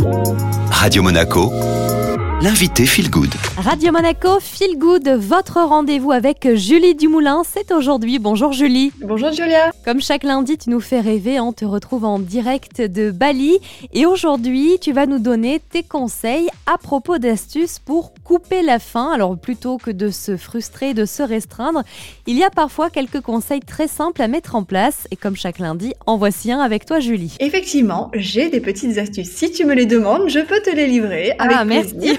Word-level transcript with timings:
Radio 0.00 1.02
Monaco, 1.02 1.50
l'invité 2.42 2.86
Feel 2.86 3.08
Good. 3.08 3.30
Radio 3.56 3.92
Monaco, 3.92 4.40
Feel 4.40 4.76
Good, 4.76 5.08
votre 5.10 5.60
rendez-vous 5.60 6.10
avec 6.10 6.56
Julie 6.56 6.96
Dumoulin, 6.96 7.42
c'est 7.44 7.70
aujourd'hui. 7.70 8.18
Bonjour 8.18 8.52
Julie. 8.52 8.90
Bonjour 9.00 9.30
Julia. 9.30 9.70
Comme 9.84 10.00
chaque 10.00 10.24
lundi, 10.24 10.58
tu 10.58 10.70
nous 10.70 10.80
fais 10.80 10.98
rêver, 10.98 11.38
on 11.38 11.52
te 11.52 11.64
retrouve 11.64 12.04
en 12.04 12.18
direct 12.18 12.80
de 12.80 13.12
Bali. 13.12 13.58
Et 13.92 14.06
aujourd'hui, 14.06 14.78
tu 14.80 14.92
vas 14.92 15.06
nous 15.06 15.20
donner 15.20 15.60
tes 15.60 15.84
conseils 15.84 16.48
à 16.66 16.78
propos 16.78 17.18
d'astuces 17.18 17.78
pour 17.78 18.12
couper 18.24 18.62
la 18.62 18.80
faim. 18.80 19.12
Alors 19.14 19.38
plutôt 19.38 19.78
que 19.78 19.92
de 19.92 20.10
se 20.10 20.36
frustrer, 20.36 20.94
de 20.94 21.04
se 21.04 21.22
restreindre, 21.22 21.84
il 22.26 22.36
y 22.36 22.42
a 22.42 22.50
parfois 22.50 22.90
quelques 22.90 23.20
conseils 23.20 23.60
très 23.60 23.86
simples 23.86 24.20
à 24.20 24.26
mettre 24.26 24.56
en 24.56 24.64
place. 24.64 25.06
Et 25.12 25.16
comme 25.16 25.36
chaque 25.36 25.60
lundi, 25.60 25.92
en 26.06 26.16
voici 26.16 26.50
un 26.50 26.58
avec 26.58 26.86
toi 26.86 26.98
Julie. 26.98 27.36
Effectivement, 27.38 28.10
j'ai 28.14 28.48
des 28.48 28.60
petites 28.60 28.98
astuces. 28.98 29.30
Si 29.30 29.52
tu 29.52 29.64
me 29.64 29.74
les 29.74 29.86
demandes, 29.86 30.28
je 30.28 30.40
peux 30.40 30.60
te 30.60 30.70
les 30.70 30.88
livrer 30.88 31.36
avec 31.38 31.56
ah, 31.56 31.64
plaisir. 31.64 31.94
merci. 32.00 32.18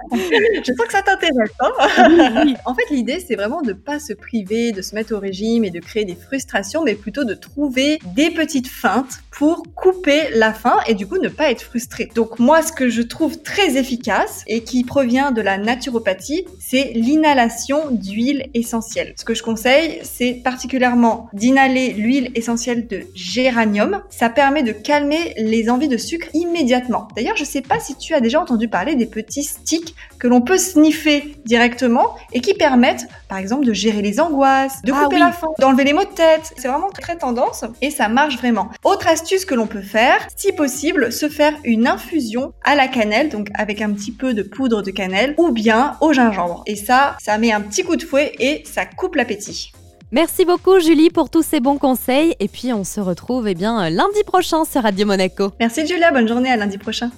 je 0.65 0.73
sens 0.73 0.85
que 0.85 0.91
ça 0.91 1.01
t'intéresse. 1.01 1.51
Hein 1.59 2.53
en 2.65 2.75
fait, 2.75 2.89
l'idée, 2.91 3.23
c'est 3.25 3.35
vraiment 3.35 3.61
de 3.61 3.69
ne 3.69 3.73
pas 3.73 3.99
se 3.99 4.13
priver, 4.13 4.71
de 4.71 4.81
se 4.81 4.93
mettre 4.95 5.13
au 5.13 5.19
régime 5.19 5.63
et 5.63 5.69
de 5.69 5.79
créer 5.79 6.05
des 6.05 6.15
frustrations, 6.15 6.83
mais 6.83 6.95
plutôt 6.95 7.23
de 7.23 7.33
trouver 7.33 7.99
des 8.15 8.29
petites 8.31 8.67
feintes 8.67 9.21
pour 9.31 9.63
couper 9.73 10.29
la 10.35 10.53
faim 10.53 10.77
et 10.87 10.93
du 10.93 11.07
coup 11.07 11.17
ne 11.17 11.29
pas 11.29 11.49
être 11.49 11.61
frustré. 11.61 12.09
Donc 12.13 12.39
moi, 12.39 12.61
ce 12.61 12.71
que 12.71 12.89
je 12.89 13.01
trouve 13.01 13.41
très 13.41 13.77
efficace 13.77 14.43
et 14.47 14.63
qui 14.63 14.83
provient 14.83 15.31
de 15.31 15.41
la 15.41 15.57
naturopathie, 15.57 16.45
c'est 16.59 16.91
l'inhalation 16.95 17.89
d'huile 17.91 18.49
essentielle. 18.53 19.13
Ce 19.17 19.23
que 19.23 19.33
je 19.33 19.43
conseille, 19.43 19.99
c'est 20.03 20.33
particulièrement 20.33 21.29
d'inhaler 21.33 21.93
l'huile 21.93 22.31
essentielle 22.35 22.87
de 22.87 23.03
géranium. 23.15 24.01
Ça 24.09 24.29
permet 24.29 24.63
de 24.63 24.73
calmer 24.73 25.33
les 25.37 25.69
envies 25.69 25.87
de 25.87 25.97
sucre 25.97 26.27
immédiatement. 26.33 27.07
D'ailleurs, 27.15 27.37
je 27.37 27.45
sais 27.45 27.61
pas 27.61 27.79
si 27.79 27.95
tu 27.95 28.13
as 28.13 28.19
déjà 28.19 28.41
entendu 28.41 28.67
parler 28.67 28.95
des 28.95 29.05
petits 29.05 29.43
sticks 29.43 29.95
que 30.19 30.27
l'on 30.27 30.41
peut 30.41 30.57
sniffer 30.57 31.35
directement 31.45 32.15
et 32.31 32.41
qui 32.41 32.53
permettent, 32.53 33.07
par 33.27 33.37
exemple, 33.39 33.65
de 33.65 33.73
gérer 33.73 34.01
les 34.01 34.19
angoisses, 34.19 34.81
de 34.83 34.91
Ah 34.95 35.03
couper 35.03 35.15
oui. 35.15 35.21
la 35.21 35.31
faim, 35.31 35.47
d'enlever 35.59 35.83
les 35.83 35.93
maux 35.93 36.03
de 36.03 36.09
tête. 36.09 36.53
C'est 36.57 36.67
vraiment 36.67 36.89
très 36.89 37.15
tendance 37.17 37.65
et 37.81 37.89
ça 37.89 38.07
marche 38.07 38.37
vraiment. 38.37 38.69
Autre 38.83 39.07
astuce 39.07 39.45
que 39.45 39.55
l'on 39.55 39.67
peut 39.67 39.81
faire, 39.81 40.27
si 40.35 40.51
possible, 40.51 41.11
se 41.11 41.27
faire 41.29 41.53
une 41.63 41.87
infusion 41.87 42.53
à 42.63 42.75
la 42.75 42.87
cannelle, 42.87 43.29
donc 43.29 43.47
avec 43.55 43.81
un 43.81 43.91
petit 43.93 44.11
peu 44.11 44.33
de 44.33 44.43
poudre 44.43 44.81
de 44.81 44.91
cannelle 44.91 45.35
ou 45.37 45.51
bien 45.51 45.97
au 46.01 46.13
gingembre. 46.13 46.63
Et 46.67 46.75
ça, 46.75 47.17
ça 47.19 47.37
met 47.37 47.51
un 47.51 47.61
petit 47.61 47.83
coup 47.83 47.95
de 47.95 48.03
fouet 48.03 48.33
et 48.39 48.63
ça 48.71 48.85
coupe 48.85 49.15
l'appétit. 49.15 49.71
Merci 50.13 50.43
beaucoup 50.43 50.79
Julie 50.79 51.09
pour 51.09 51.29
tous 51.29 51.41
ces 51.43 51.61
bons 51.61 51.77
conseils. 51.77 52.35
Et 52.39 52.47
puis 52.49 52.73
on 52.73 52.83
se 52.83 52.99
retrouve 52.99 53.47
eh 53.47 53.55
bien, 53.55 53.89
lundi 53.89 54.23
prochain 54.25 54.65
sur 54.65 54.83
Radio 54.83 55.05
Monaco. 55.05 55.51
Merci 55.59 55.87
Julia, 55.87 56.11
bonne 56.11 56.27
journée 56.27 56.51
à 56.51 56.57
lundi 56.57 56.77
prochain. 56.77 57.11